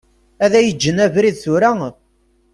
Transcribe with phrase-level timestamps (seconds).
[0.45, 1.71] Ad yi-ğğen abrid tura.